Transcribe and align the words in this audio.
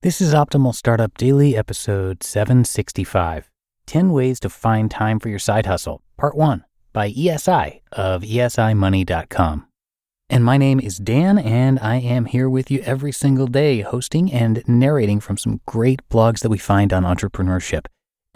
This 0.00 0.20
is 0.20 0.32
Optimal 0.32 0.76
Startup 0.76 1.12
Daily, 1.18 1.56
episode 1.56 2.22
765 2.22 3.50
10 3.86 4.12
Ways 4.12 4.38
to 4.38 4.48
Find 4.48 4.88
Time 4.88 5.18
for 5.18 5.28
Your 5.28 5.40
Side 5.40 5.66
Hustle, 5.66 6.02
Part 6.16 6.36
1 6.36 6.64
by 6.92 7.10
ESI 7.10 7.80
of 7.90 8.22
esimoney.com. 8.22 9.66
And 10.30 10.44
my 10.44 10.56
name 10.56 10.78
is 10.78 10.98
Dan, 10.98 11.36
and 11.36 11.80
I 11.80 11.96
am 11.96 12.26
here 12.26 12.48
with 12.48 12.70
you 12.70 12.78
every 12.82 13.10
single 13.10 13.48
day, 13.48 13.80
hosting 13.80 14.32
and 14.32 14.62
narrating 14.68 15.18
from 15.18 15.36
some 15.36 15.60
great 15.66 16.08
blogs 16.08 16.42
that 16.42 16.50
we 16.50 16.58
find 16.58 16.92
on 16.92 17.02
entrepreneurship. 17.02 17.86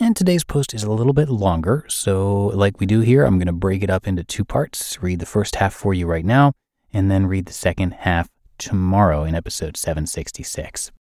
And 0.01 0.17
today's 0.17 0.43
post 0.43 0.75
is 0.75 0.83
a 0.83 0.91
little 0.91 1.13
bit 1.13 1.29
longer, 1.29 1.85
so 1.87 2.47
like 2.47 2.81
we 2.81 2.87
do 2.87 3.03
here, 3.03 3.25
I'm 3.25 3.39
going 3.39 3.47
to 3.47 3.53
break 3.53 3.85
it 3.85 3.91
up 3.91 4.09
into 4.09 4.25
two 4.25 4.45
parts, 4.45 5.01
read 5.01 5.21
the 5.21 5.27
first 5.27 5.55
half 5.55 5.73
for 5.73 5.95
you 5.95 6.09
right 6.09 6.25
now, 6.25 6.55
and 6.93 7.09
then 7.09 7.27
read 7.27 7.47
the 7.47 7.53
second 7.53 7.93
half 8.01 8.29
tomorrow 8.59 9.23
in 9.23 9.37
episode 9.37 9.77
766. 9.77 10.91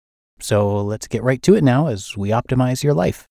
So 0.42 0.82
let's 0.82 1.06
get 1.06 1.22
right 1.22 1.40
to 1.42 1.54
it 1.54 1.62
now 1.62 1.86
as 1.86 2.16
we 2.16 2.30
optimize 2.30 2.82
your 2.82 2.94
life. 2.94 3.28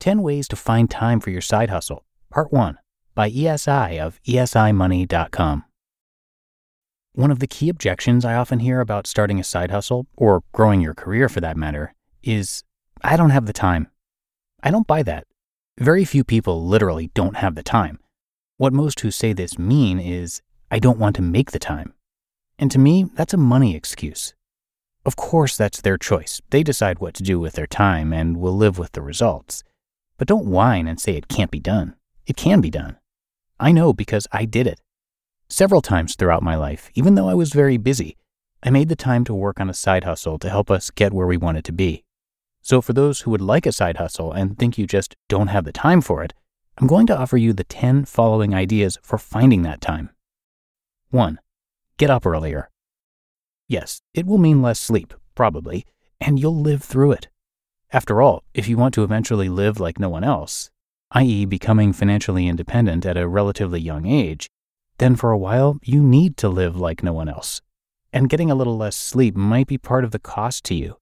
10 0.00 0.22
Ways 0.22 0.46
to 0.48 0.56
Find 0.56 0.88
Time 0.88 1.18
for 1.18 1.30
Your 1.30 1.40
Side 1.40 1.70
Hustle, 1.70 2.04
Part 2.30 2.52
1 2.52 2.78
by 3.16 3.30
ESI 3.30 3.98
of 3.98 4.20
esimoney.com. 4.22 5.64
One 7.14 7.32
of 7.32 7.40
the 7.40 7.48
key 7.48 7.68
objections 7.68 8.24
I 8.24 8.36
often 8.36 8.60
hear 8.60 8.80
about 8.80 9.08
starting 9.08 9.40
a 9.40 9.44
side 9.44 9.72
hustle, 9.72 10.06
or 10.16 10.44
growing 10.52 10.80
your 10.80 10.94
career 10.94 11.28
for 11.28 11.40
that 11.40 11.56
matter, 11.56 11.94
is 12.22 12.62
I 13.02 13.16
don't 13.16 13.30
have 13.30 13.46
the 13.46 13.52
time. 13.52 13.88
I 14.62 14.70
don't 14.70 14.86
buy 14.86 15.02
that. 15.02 15.26
Very 15.78 16.04
few 16.04 16.22
people 16.22 16.64
literally 16.64 17.10
don't 17.14 17.38
have 17.38 17.56
the 17.56 17.64
time. 17.64 17.98
What 18.56 18.72
most 18.72 19.00
who 19.00 19.10
say 19.10 19.32
this 19.32 19.58
mean 19.58 19.98
is 19.98 20.42
I 20.70 20.78
don't 20.78 21.00
want 21.00 21.16
to 21.16 21.22
make 21.22 21.50
the 21.50 21.58
time. 21.58 21.92
And 22.58 22.70
to 22.70 22.78
me, 22.78 23.04
that's 23.14 23.34
a 23.34 23.38
money 23.38 23.76
excuse. 23.76 24.34
Of 25.04 25.16
course, 25.16 25.56
that's 25.56 25.80
their 25.80 25.96
choice. 25.96 26.40
They 26.50 26.62
decide 26.62 26.98
what 26.98 27.14
to 27.14 27.22
do 27.22 27.38
with 27.38 27.54
their 27.54 27.66
time 27.66 28.12
and 28.12 28.36
will 28.36 28.56
live 28.56 28.78
with 28.78 28.92
the 28.92 29.02
results. 29.02 29.62
But 30.16 30.28
don't 30.28 30.46
whine 30.46 30.88
and 30.88 31.00
say 31.00 31.14
it 31.14 31.28
can't 31.28 31.50
be 31.50 31.60
done. 31.60 31.94
It 32.26 32.36
can 32.36 32.60
be 32.60 32.70
done. 32.70 32.98
I 33.60 33.72
know 33.72 33.92
because 33.92 34.26
I 34.32 34.44
did 34.44 34.66
it. 34.66 34.80
Several 35.48 35.80
times 35.80 36.14
throughout 36.14 36.42
my 36.42 36.56
life, 36.56 36.90
even 36.94 37.14
though 37.14 37.28
I 37.28 37.34
was 37.34 37.52
very 37.52 37.78
busy, 37.78 38.16
I 38.62 38.70
made 38.70 38.88
the 38.88 38.96
time 38.96 39.24
to 39.24 39.34
work 39.34 39.60
on 39.60 39.70
a 39.70 39.74
side 39.74 40.04
hustle 40.04 40.38
to 40.40 40.50
help 40.50 40.70
us 40.70 40.90
get 40.90 41.12
where 41.12 41.26
we 41.26 41.36
wanted 41.36 41.64
to 41.66 41.72
be. 41.72 42.04
So, 42.60 42.82
for 42.82 42.92
those 42.92 43.20
who 43.20 43.30
would 43.30 43.40
like 43.40 43.64
a 43.66 43.72
side 43.72 43.96
hustle 43.96 44.32
and 44.32 44.58
think 44.58 44.76
you 44.76 44.86
just 44.86 45.16
don't 45.28 45.46
have 45.46 45.64
the 45.64 45.72
time 45.72 46.00
for 46.00 46.22
it, 46.22 46.34
I'm 46.76 46.86
going 46.86 47.06
to 47.06 47.16
offer 47.16 47.36
you 47.36 47.52
the 47.52 47.64
10 47.64 48.04
following 48.04 48.54
ideas 48.54 48.98
for 49.02 49.16
finding 49.16 49.62
that 49.62 49.80
time. 49.80 50.10
1. 51.10 51.38
Get 51.98 52.10
up 52.10 52.24
earlier. 52.24 52.70
Yes, 53.66 54.02
it 54.14 54.24
will 54.24 54.38
mean 54.38 54.62
less 54.62 54.78
sleep, 54.78 55.12
probably, 55.34 55.84
and 56.20 56.38
you'll 56.38 56.60
live 56.60 56.84
through 56.84 57.10
it. 57.10 57.26
After 57.92 58.22
all, 58.22 58.44
if 58.54 58.68
you 58.68 58.76
want 58.76 58.94
to 58.94 59.02
eventually 59.02 59.48
live 59.48 59.80
like 59.80 59.98
no 59.98 60.08
one 60.08 60.22
else, 60.22 60.70
i.e., 61.10 61.44
becoming 61.44 61.92
financially 61.92 62.46
independent 62.46 63.04
at 63.04 63.16
a 63.16 63.26
relatively 63.26 63.80
young 63.80 64.06
age, 64.06 64.48
then 64.98 65.16
for 65.16 65.32
a 65.32 65.38
while 65.38 65.78
you 65.82 66.00
need 66.00 66.36
to 66.36 66.48
live 66.48 66.76
like 66.76 67.02
no 67.02 67.12
one 67.12 67.28
else. 67.28 67.62
And 68.12 68.28
getting 68.28 68.50
a 68.50 68.54
little 68.54 68.76
less 68.76 68.96
sleep 68.96 69.34
might 69.34 69.66
be 69.66 69.76
part 69.76 70.04
of 70.04 70.12
the 70.12 70.20
cost 70.20 70.62
to 70.66 70.76
you. 70.76 70.98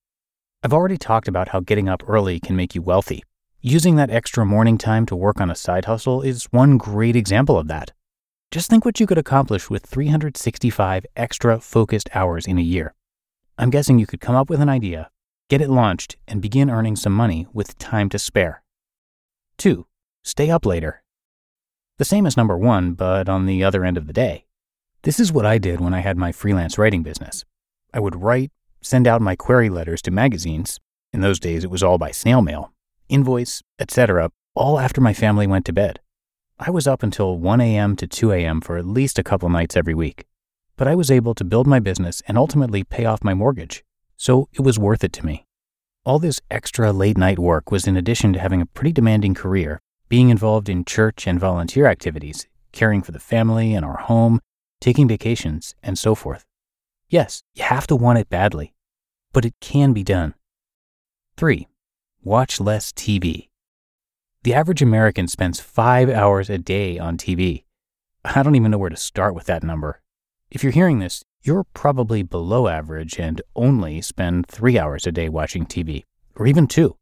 I've 0.62 0.72
already 0.72 0.96
talked 0.96 1.28
about 1.28 1.48
how 1.48 1.60
getting 1.60 1.90
up 1.90 2.04
early 2.08 2.40
can 2.40 2.56
make 2.56 2.74
you 2.74 2.80
wealthy. 2.80 3.22
Using 3.60 3.96
that 3.96 4.10
extra 4.10 4.46
morning 4.46 4.78
time 4.78 5.04
to 5.06 5.16
work 5.16 5.42
on 5.42 5.50
a 5.50 5.54
side 5.54 5.84
hustle 5.84 6.22
is 6.22 6.48
one 6.52 6.78
great 6.78 7.16
example 7.16 7.58
of 7.58 7.68
that. 7.68 7.92
Just 8.52 8.70
think 8.70 8.84
what 8.84 9.00
you 9.00 9.06
could 9.06 9.18
accomplish 9.18 9.68
with 9.68 9.84
365 9.84 11.04
extra 11.16 11.60
focused 11.60 12.08
hours 12.14 12.46
in 12.46 12.58
a 12.58 12.62
year. 12.62 12.94
I'm 13.58 13.70
guessing 13.70 13.98
you 13.98 14.06
could 14.06 14.20
come 14.20 14.36
up 14.36 14.48
with 14.48 14.60
an 14.60 14.68
idea, 14.68 15.10
get 15.50 15.60
it 15.60 15.68
launched, 15.68 16.16
and 16.28 16.40
begin 16.40 16.70
earning 16.70 16.96
some 16.96 17.12
money 17.12 17.46
with 17.52 17.76
time 17.78 18.08
to 18.10 18.18
spare. 18.18 18.62
2. 19.58 19.86
Stay 20.22 20.50
up 20.50 20.64
later. 20.64 21.02
The 21.98 22.04
same 22.04 22.26
as 22.26 22.36
number 22.36 22.56
one, 22.56 22.92
but 22.92 23.28
on 23.28 23.46
the 23.46 23.64
other 23.64 23.84
end 23.84 23.96
of 23.96 24.06
the 24.06 24.12
day. 24.12 24.46
This 25.02 25.18
is 25.18 25.32
what 25.32 25.46
I 25.46 25.58
did 25.58 25.80
when 25.80 25.94
I 25.94 26.00
had 26.00 26.16
my 26.16 26.30
freelance 26.30 26.78
writing 26.78 27.02
business. 27.02 27.44
I 27.92 28.00
would 28.00 28.22
write, 28.22 28.52
send 28.80 29.06
out 29.06 29.22
my 29.22 29.34
query 29.34 29.70
letters 29.70 30.02
to 30.02 30.10
magazines. 30.10 30.78
In 31.12 31.20
those 31.20 31.40
days, 31.40 31.64
it 31.64 31.70
was 31.70 31.82
all 31.82 31.98
by 31.98 32.10
snail 32.10 32.42
mail, 32.42 32.72
invoice, 33.08 33.62
etc., 33.78 34.30
all 34.54 34.78
after 34.78 35.00
my 35.00 35.14
family 35.14 35.46
went 35.46 35.64
to 35.66 35.72
bed. 35.72 36.00
I 36.58 36.70
was 36.70 36.86
up 36.86 37.02
until 37.02 37.36
1 37.36 37.60
a.m. 37.60 37.96
to 37.96 38.06
2 38.06 38.32
a.m. 38.32 38.62
for 38.62 38.78
at 38.78 38.86
least 38.86 39.18
a 39.18 39.22
couple 39.22 39.50
nights 39.50 39.76
every 39.76 39.92
week. 39.92 40.24
But 40.76 40.88
I 40.88 40.94
was 40.94 41.10
able 41.10 41.34
to 41.34 41.44
build 41.44 41.66
my 41.66 41.80
business 41.80 42.22
and 42.26 42.38
ultimately 42.38 42.82
pay 42.82 43.04
off 43.04 43.22
my 43.22 43.34
mortgage. 43.34 43.84
So 44.16 44.48
it 44.54 44.62
was 44.62 44.78
worth 44.78 45.04
it 45.04 45.12
to 45.14 45.26
me. 45.26 45.44
All 46.06 46.18
this 46.18 46.40
extra 46.50 46.92
late 46.92 47.18
night 47.18 47.38
work 47.38 47.70
was 47.70 47.86
in 47.86 47.94
addition 47.94 48.32
to 48.32 48.38
having 48.38 48.62
a 48.62 48.66
pretty 48.66 48.92
demanding 48.92 49.34
career, 49.34 49.82
being 50.08 50.30
involved 50.30 50.70
in 50.70 50.86
church 50.86 51.26
and 51.26 51.38
volunteer 51.38 51.86
activities, 51.86 52.46
caring 52.72 53.02
for 53.02 53.12
the 53.12 53.20
family 53.20 53.74
and 53.74 53.84
our 53.84 53.98
home, 53.98 54.40
taking 54.80 55.06
vacations, 55.06 55.74
and 55.82 55.98
so 55.98 56.14
forth. 56.14 56.46
Yes, 57.10 57.42
you 57.52 57.64
have 57.64 57.86
to 57.88 57.96
want 57.96 58.18
it 58.18 58.30
badly, 58.30 58.72
but 59.30 59.44
it 59.44 59.54
can 59.60 59.92
be 59.92 60.02
done. 60.02 60.32
3. 61.36 61.68
Watch 62.24 62.60
less 62.60 62.92
TV. 62.92 63.48
The 64.46 64.54
average 64.54 64.80
American 64.80 65.26
spends 65.26 65.58
five 65.58 66.08
hours 66.08 66.48
a 66.48 66.56
day 66.56 67.00
on 67.00 67.16
TV. 67.16 67.64
I 68.24 68.44
don't 68.44 68.54
even 68.54 68.70
know 68.70 68.78
where 68.78 68.88
to 68.88 68.96
start 68.96 69.34
with 69.34 69.46
that 69.46 69.64
number. 69.64 70.00
If 70.52 70.62
you're 70.62 70.70
hearing 70.70 71.00
this, 71.00 71.24
you're 71.42 71.64
probably 71.74 72.22
below 72.22 72.68
average 72.68 73.18
and 73.18 73.42
only 73.56 74.00
spend 74.00 74.46
three 74.46 74.78
hours 74.78 75.04
a 75.04 75.10
day 75.10 75.28
watching 75.28 75.66
TV, 75.66 76.04
or 76.36 76.46
even 76.46 76.68
two. 76.68 76.96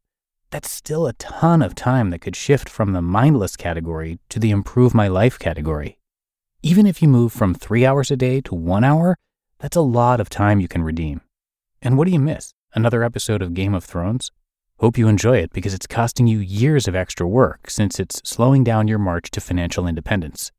That's 0.49 0.71
still 0.71 1.06
a 1.06 1.12
ton 1.12 1.60
of 1.60 1.75
time 1.75 2.09
that 2.09 2.22
could 2.22 2.34
shift 2.34 2.66
from 2.66 2.94
the 2.94 3.03
mindless 3.03 3.59
category 3.59 4.21
to 4.31 4.38
the 4.38 4.50
improve 4.50 4.94
my 4.94 5.09
life 5.09 5.38
category. 5.38 5.99
Even 6.62 6.87
if 6.87 7.03
you 7.03 7.09
move 7.09 7.31
from 7.31 7.54
three 7.54 7.84
hours 7.84 8.10
a 8.10 8.16
day 8.16 8.41
to 8.41 8.54
one 8.54 8.84
hour, 8.84 9.19
that's 9.59 9.77
a 9.77 9.83
lot 9.83 10.19
of 10.19 10.31
time 10.31 10.60
you 10.60 10.69
can 10.69 10.83
redeem. 10.83 11.21
And 11.83 11.98
what 11.98 12.07
do 12.07 12.13
you 12.15 12.21
miss? 12.21 12.54
Another 12.72 13.04
episode 13.04 13.42
of 13.42 13.53
Game 13.53 13.74
of 13.74 13.84
Thrones? 13.84 14.30
Hope 14.80 14.98
you 14.98 15.06
enjoy 15.06 15.38
it 15.38 15.53
because 15.53 15.72
it's 15.72 15.86
costing 15.86 16.26
you 16.26 16.41
years 16.41 16.88
of 16.88 16.97
extra 16.97 17.28
work 17.28 17.71
since 17.71 18.00
it's 18.00 18.21
slowing 18.24 18.65
down 18.65 18.88
your 18.88 18.98
march 18.98 19.30
to 19.30 19.41
financial 19.41 19.86
independence. 19.86 20.50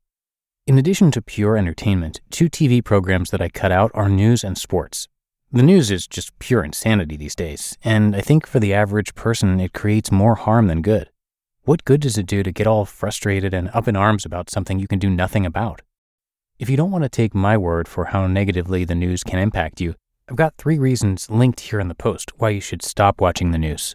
In 0.66 0.78
addition 0.78 1.10
to 1.12 1.22
pure 1.22 1.56
entertainment, 1.56 2.20
two 2.30 2.48
TV 2.48 2.82
programs 2.82 3.30
that 3.30 3.42
I 3.42 3.50
cut 3.50 3.70
out 3.70 3.90
are 3.94 4.08
news 4.08 4.42
and 4.42 4.56
sports. 4.56 5.06
The 5.52 5.62
news 5.62 5.90
is 5.90 6.06
just 6.06 6.36
pure 6.38 6.64
insanity 6.64 7.16
these 7.16 7.36
days, 7.36 7.76
and 7.84 8.16
I 8.16 8.20
think 8.22 8.46
for 8.46 8.58
the 8.58 8.72
average 8.72 9.14
person, 9.14 9.60
it 9.60 9.74
creates 9.74 10.10
more 10.10 10.34
harm 10.34 10.66
than 10.66 10.82
good. 10.82 11.10
What 11.64 11.84
good 11.84 12.00
does 12.00 12.16
it 12.16 12.26
do 12.26 12.42
to 12.42 12.50
get 12.50 12.66
all 12.66 12.86
frustrated 12.86 13.52
and 13.52 13.70
up 13.74 13.86
in 13.86 13.96
arms 13.96 14.24
about 14.24 14.50
something 14.50 14.78
you 14.78 14.88
can 14.88 14.98
do 14.98 15.10
nothing 15.10 15.44
about? 15.44 15.82
If 16.58 16.70
you 16.70 16.76
don't 16.76 16.90
want 16.90 17.04
to 17.04 17.10
take 17.10 17.34
my 17.34 17.58
word 17.58 17.86
for 17.86 18.06
how 18.06 18.26
negatively 18.26 18.84
the 18.84 18.94
news 18.94 19.22
can 19.22 19.38
impact 19.38 19.80
you, 19.80 19.94
I've 20.26 20.36
got 20.36 20.56
three 20.56 20.78
reasons 20.78 21.30
linked 21.30 21.60
here 21.60 21.80
in 21.80 21.88
the 21.88 21.94
post 21.94 22.32
why 22.38 22.48
you 22.48 22.60
should 22.60 22.82
stop 22.82 23.20
watching 23.20 23.50
the 23.50 23.58
news. 23.58 23.94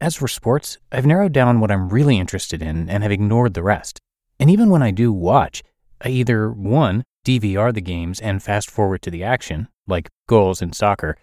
As 0.00 0.14
for 0.14 0.28
sports, 0.28 0.78
I've 0.92 1.06
narrowed 1.06 1.32
down 1.32 1.58
what 1.58 1.72
I'm 1.72 1.88
really 1.88 2.18
interested 2.18 2.62
in 2.62 2.88
and 2.88 3.02
have 3.02 3.10
ignored 3.10 3.54
the 3.54 3.64
rest. 3.64 4.00
And 4.38 4.48
even 4.48 4.70
when 4.70 4.82
I 4.82 4.92
do 4.92 5.12
watch, 5.12 5.62
I 6.00 6.10
either 6.10 6.52
1. 6.52 7.04
DVR 7.26 7.74
the 7.74 7.80
games 7.82 8.20
and 8.20 8.42
fast 8.42 8.70
forward 8.70 9.02
to 9.02 9.10
the 9.10 9.22
action, 9.22 9.68
like 9.86 10.08
goals 10.28 10.62
in 10.62 10.72
soccer, 10.72 11.18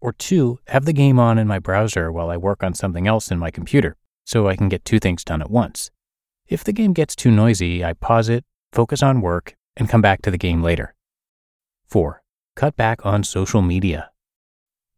or 0.00 0.12
two, 0.12 0.58
have 0.66 0.84
the 0.84 0.92
game 0.92 1.18
on 1.18 1.38
in 1.38 1.46
my 1.46 1.58
browser 1.58 2.12
while 2.12 2.28
I 2.28 2.36
work 2.36 2.62
on 2.62 2.74
something 2.74 3.06
else 3.06 3.30
in 3.30 3.38
my 3.38 3.50
computer, 3.50 3.96
so 4.26 4.46
I 4.46 4.56
can 4.56 4.68
get 4.68 4.84
two 4.84 4.98
things 4.98 5.24
done 5.24 5.40
at 5.40 5.50
once. 5.50 5.90
If 6.48 6.64
the 6.64 6.72
game 6.74 6.92
gets 6.92 7.16
too 7.16 7.30
noisy, 7.30 7.82
I 7.82 7.94
pause 7.94 8.28
it, 8.28 8.44
focus 8.72 9.02
on 9.02 9.22
work, 9.22 9.56
and 9.76 9.88
come 9.88 10.02
back 10.02 10.20
to 10.22 10.30
the 10.30 10.36
game 10.36 10.62
later. 10.62 10.94
4. 11.86 12.22
Cut 12.54 12.76
back 12.76 13.06
on 13.06 13.24
social 13.24 13.62
media. 13.62 14.10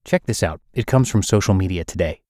Check 0.04 0.24
this 0.24 0.42
out. 0.42 0.60
It 0.72 0.86
comes 0.86 1.08
from 1.08 1.22
Social 1.22 1.54
Media 1.54 1.84
Today. 1.84 2.22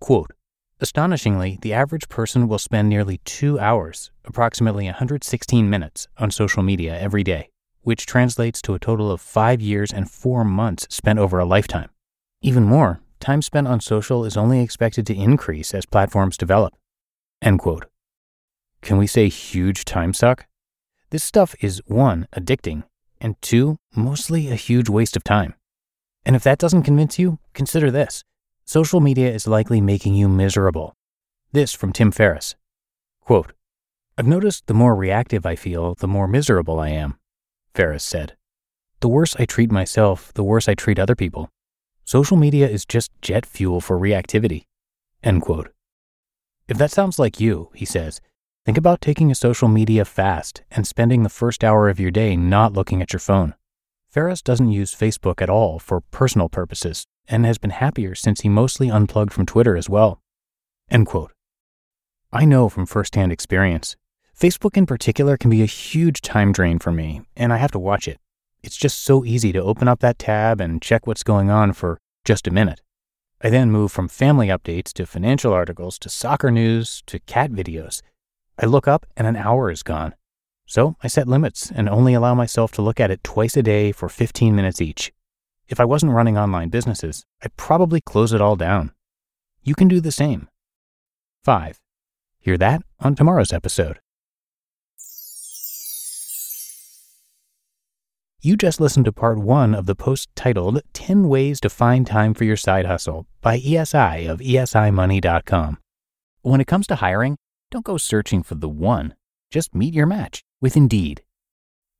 Quote 0.00 0.32
Astonishingly, 0.80 1.58
the 1.60 1.72
average 1.72 2.08
person 2.08 2.46
will 2.46 2.58
spend 2.58 2.88
nearly 2.88 3.18
two 3.24 3.58
hours, 3.58 4.12
approximately 4.24 4.84
116 4.84 5.68
minutes, 5.68 6.06
on 6.18 6.30
social 6.30 6.62
media 6.62 6.98
every 6.98 7.24
day, 7.24 7.50
which 7.82 8.06
translates 8.06 8.62
to 8.62 8.74
a 8.74 8.78
total 8.78 9.10
of 9.10 9.20
five 9.20 9.60
years 9.60 9.92
and 9.92 10.08
four 10.08 10.44
months 10.44 10.86
spent 10.88 11.18
over 11.18 11.40
a 11.40 11.44
lifetime. 11.44 11.90
Even 12.42 12.62
more, 12.62 13.00
time 13.18 13.42
spent 13.42 13.66
on 13.66 13.80
social 13.80 14.24
is 14.24 14.36
only 14.36 14.60
expected 14.60 15.04
to 15.06 15.16
increase 15.16 15.74
as 15.74 15.84
platforms 15.84 16.36
develop. 16.36 16.74
End 17.42 17.58
quote. 17.58 17.86
Can 18.82 18.98
we 18.98 19.08
say 19.08 19.28
huge 19.28 19.84
time 19.84 20.14
suck? 20.14 20.46
This 21.10 21.24
stuff 21.24 21.56
is 21.60 21.82
one, 21.86 22.28
addicting, 22.36 22.84
and 23.20 23.34
two, 23.42 23.78
mostly 23.96 24.48
a 24.48 24.54
huge 24.54 24.88
waste 24.88 25.16
of 25.16 25.24
time. 25.24 25.54
And 26.24 26.36
if 26.36 26.44
that 26.44 26.58
doesn't 26.58 26.84
convince 26.84 27.18
you, 27.18 27.40
consider 27.52 27.90
this 27.90 28.22
social 28.68 29.00
media 29.00 29.32
is 29.32 29.46
likely 29.46 29.80
making 29.80 30.14
you 30.14 30.28
miserable. 30.28 30.94
This 31.52 31.72
from 31.72 31.90
Tim 31.90 32.10
Ferriss. 32.10 32.54
Quote, 33.22 33.54
I've 34.18 34.26
noticed 34.26 34.66
the 34.66 34.74
more 34.74 34.94
reactive 34.94 35.46
I 35.46 35.56
feel, 35.56 35.94
the 35.94 36.06
more 36.06 36.28
miserable 36.28 36.78
I 36.78 36.90
am, 36.90 37.16
Ferriss 37.74 38.04
said. 38.04 38.36
The 39.00 39.08
worse 39.08 39.34
I 39.38 39.46
treat 39.46 39.72
myself, 39.72 40.34
the 40.34 40.44
worse 40.44 40.68
I 40.68 40.74
treat 40.74 40.98
other 40.98 41.14
people. 41.14 41.48
Social 42.04 42.36
media 42.36 42.68
is 42.68 42.84
just 42.84 43.10
jet 43.22 43.46
fuel 43.46 43.80
for 43.80 43.98
reactivity. 43.98 44.64
End 45.24 45.40
quote. 45.40 45.72
If 46.68 46.76
that 46.76 46.90
sounds 46.90 47.18
like 47.18 47.40
you, 47.40 47.70
he 47.74 47.86
says, 47.86 48.20
think 48.66 48.76
about 48.76 49.00
taking 49.00 49.30
a 49.30 49.34
social 49.34 49.68
media 49.68 50.04
fast 50.04 50.62
and 50.70 50.86
spending 50.86 51.22
the 51.22 51.30
first 51.30 51.64
hour 51.64 51.88
of 51.88 51.98
your 51.98 52.10
day 52.10 52.36
not 52.36 52.74
looking 52.74 53.00
at 53.00 53.14
your 53.14 53.20
phone. 53.20 53.54
Ferriss 54.10 54.42
doesn't 54.42 54.70
use 54.70 54.94
Facebook 54.94 55.40
at 55.40 55.48
all 55.48 55.78
for 55.78 56.02
personal 56.02 56.50
purposes 56.50 57.06
and 57.28 57.44
has 57.44 57.58
been 57.58 57.70
happier 57.70 58.14
since 58.14 58.40
he 58.40 58.48
mostly 58.48 58.90
unplugged 58.90 59.32
from 59.32 59.46
Twitter 59.46 59.76
as 59.76 59.88
well. 59.88 60.20
End 60.90 61.06
quote. 61.06 61.32
I 62.32 62.44
know 62.44 62.68
from 62.68 62.86
firsthand 62.86 63.32
experience, 63.32 63.96
Facebook 64.38 64.76
in 64.76 64.86
particular 64.86 65.36
can 65.36 65.50
be 65.50 65.62
a 65.62 65.66
huge 65.66 66.20
time 66.20 66.52
drain 66.52 66.78
for 66.78 66.92
me, 66.92 67.22
and 67.36 67.52
I 67.52 67.56
have 67.56 67.72
to 67.72 67.78
watch 67.78 68.06
it. 68.06 68.18
It's 68.62 68.76
just 68.76 69.02
so 69.02 69.24
easy 69.24 69.52
to 69.52 69.62
open 69.62 69.88
up 69.88 70.00
that 70.00 70.18
tab 70.18 70.60
and 70.60 70.82
check 70.82 71.06
what's 71.06 71.22
going 71.22 71.50
on 71.50 71.72
for 71.72 71.98
just 72.24 72.46
a 72.46 72.52
minute. 72.52 72.80
I 73.40 73.50
then 73.50 73.70
move 73.70 73.92
from 73.92 74.08
family 74.08 74.48
updates 74.48 74.92
to 74.94 75.06
financial 75.06 75.52
articles 75.52 75.98
to 76.00 76.08
soccer 76.08 76.50
news 76.50 77.02
to 77.06 77.20
cat 77.20 77.50
videos. 77.52 78.02
I 78.58 78.66
look 78.66 78.88
up 78.88 79.06
and 79.16 79.26
an 79.26 79.36
hour 79.36 79.70
is 79.70 79.82
gone. 79.82 80.14
So 80.66 80.96
I 81.02 81.08
set 81.08 81.28
limits 81.28 81.70
and 81.70 81.88
only 81.88 82.14
allow 82.14 82.34
myself 82.34 82.72
to 82.72 82.82
look 82.82 83.00
at 83.00 83.10
it 83.10 83.24
twice 83.24 83.56
a 83.56 83.62
day 83.62 83.92
for 83.92 84.08
15 84.08 84.54
minutes 84.54 84.80
each. 84.80 85.12
If 85.68 85.80
I 85.80 85.84
wasn't 85.84 86.12
running 86.12 86.38
online 86.38 86.70
businesses, 86.70 87.26
I'd 87.42 87.56
probably 87.56 88.00
close 88.00 88.32
it 88.32 88.40
all 88.40 88.56
down. 88.56 88.92
You 89.62 89.74
can 89.74 89.88
do 89.88 90.00
the 90.00 90.12
same. 90.12 90.48
5. 91.44 91.78
Hear 92.40 92.56
that 92.56 92.82
on 93.00 93.14
tomorrow's 93.14 93.52
episode. 93.52 94.00
You 98.40 98.56
just 98.56 98.80
listened 98.80 99.04
to 99.04 99.12
part 99.12 99.38
one 99.38 99.74
of 99.74 99.86
the 99.86 99.96
post 99.96 100.30
titled 100.34 100.80
10 100.92 101.28
Ways 101.28 101.60
to 101.60 101.68
Find 101.68 102.06
Time 102.06 102.34
for 102.34 102.44
Your 102.44 102.56
Side 102.56 102.86
Hustle 102.86 103.26
by 103.42 103.58
ESI 103.58 104.28
of 104.28 104.38
esimoney.com. 104.38 105.78
When 106.42 106.60
it 106.60 106.66
comes 106.66 106.86
to 106.86 106.96
hiring, 106.96 107.36
don't 107.70 107.84
go 107.84 107.98
searching 107.98 108.42
for 108.42 108.54
the 108.54 108.68
one, 108.68 109.14
just 109.50 109.74
meet 109.74 109.92
your 109.92 110.06
match 110.06 110.44
with 110.60 110.76
Indeed. 110.76 111.22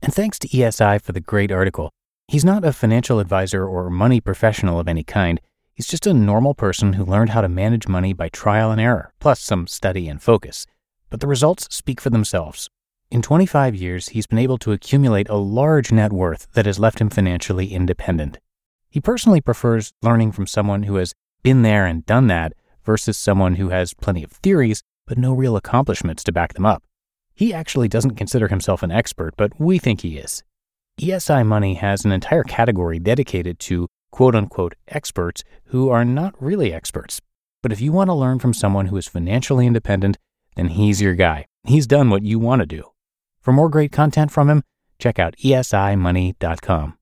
And 0.00 0.14
thanks 0.14 0.38
to 0.40 0.48
ESI 0.48 1.02
for 1.02 1.12
the 1.12 1.20
great 1.20 1.50
article. 1.50 1.90
He's 2.28 2.44
not 2.44 2.64
a 2.64 2.72
financial 2.72 3.18
advisor 3.18 3.66
or 3.66 3.90
money 3.90 4.20
professional 4.20 4.78
of 4.78 4.88
any 4.88 5.02
kind. 5.02 5.40
He's 5.74 5.86
just 5.86 6.06
a 6.06 6.14
normal 6.14 6.54
person 6.54 6.94
who 6.94 7.04
learned 7.04 7.30
how 7.30 7.40
to 7.40 7.48
manage 7.48 7.88
money 7.88 8.12
by 8.12 8.28
trial 8.28 8.70
and 8.70 8.80
error, 8.80 9.12
plus 9.18 9.40
some 9.40 9.66
study 9.66 10.08
and 10.08 10.22
focus. 10.22 10.66
But 11.10 11.20
the 11.20 11.26
results 11.26 11.68
speak 11.74 12.00
for 12.00 12.10
themselves. 12.10 12.68
In 13.10 13.22
25 13.22 13.74
years, 13.74 14.08
he's 14.10 14.26
been 14.26 14.38
able 14.38 14.58
to 14.58 14.72
accumulate 14.72 15.28
a 15.28 15.36
large 15.36 15.90
net 15.90 16.12
worth 16.12 16.46
that 16.52 16.66
has 16.66 16.78
left 16.78 17.00
him 17.00 17.08
financially 17.08 17.72
independent. 17.72 18.38
He 18.90 19.00
personally 19.00 19.40
prefers 19.40 19.92
learning 20.02 20.32
from 20.32 20.46
someone 20.46 20.82
who 20.84 20.96
has 20.96 21.14
been 21.42 21.62
there 21.62 21.86
and 21.86 22.04
done 22.04 22.26
that 22.26 22.52
versus 22.84 23.16
someone 23.16 23.54
who 23.54 23.70
has 23.70 23.94
plenty 23.94 24.22
of 24.22 24.32
theories 24.32 24.82
but 25.06 25.16
no 25.16 25.32
real 25.32 25.56
accomplishments 25.56 26.22
to 26.24 26.32
back 26.32 26.52
them 26.52 26.66
up. 26.66 26.82
He 27.38 27.54
actually 27.54 27.86
doesn't 27.86 28.16
consider 28.16 28.48
himself 28.48 28.82
an 28.82 28.90
expert, 28.90 29.34
but 29.36 29.52
we 29.60 29.78
think 29.78 30.00
he 30.00 30.18
is. 30.18 30.42
ESI 31.00 31.46
Money 31.46 31.74
has 31.74 32.04
an 32.04 32.10
entire 32.10 32.42
category 32.42 32.98
dedicated 32.98 33.60
to 33.60 33.86
quote 34.10 34.34
unquote 34.34 34.74
experts 34.88 35.44
who 35.66 35.88
are 35.88 36.04
not 36.04 36.34
really 36.42 36.72
experts. 36.72 37.20
But 37.62 37.70
if 37.70 37.80
you 37.80 37.92
want 37.92 38.08
to 38.08 38.14
learn 38.14 38.40
from 38.40 38.52
someone 38.52 38.86
who 38.86 38.96
is 38.96 39.06
financially 39.06 39.68
independent, 39.68 40.18
then 40.56 40.66
he's 40.66 41.00
your 41.00 41.14
guy. 41.14 41.46
He's 41.62 41.86
done 41.86 42.10
what 42.10 42.24
you 42.24 42.40
want 42.40 42.58
to 42.58 42.66
do. 42.66 42.90
For 43.40 43.52
more 43.52 43.68
great 43.68 43.92
content 43.92 44.32
from 44.32 44.50
him, 44.50 44.64
check 44.98 45.20
out 45.20 45.36
esimoney.com. 45.36 46.98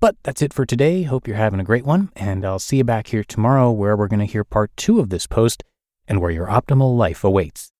But 0.00 0.16
that's 0.22 0.40
it 0.40 0.54
for 0.54 0.64
today. 0.64 1.02
Hope 1.02 1.28
you're 1.28 1.36
having 1.36 1.60
a 1.60 1.64
great 1.64 1.84
one, 1.84 2.10
and 2.16 2.42
I'll 2.42 2.58
see 2.58 2.78
you 2.78 2.84
back 2.84 3.08
here 3.08 3.22
tomorrow 3.22 3.70
where 3.70 3.98
we're 3.98 4.08
going 4.08 4.20
to 4.20 4.24
hear 4.24 4.44
part 4.44 4.70
two 4.78 4.98
of 4.98 5.10
this 5.10 5.26
post 5.26 5.62
and 6.06 6.22
where 6.22 6.30
your 6.30 6.46
optimal 6.46 6.96
life 6.96 7.22
awaits. 7.22 7.70